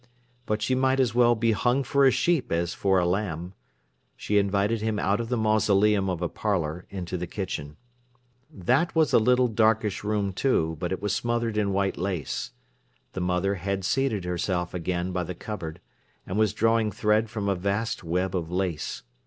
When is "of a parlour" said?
6.09-6.87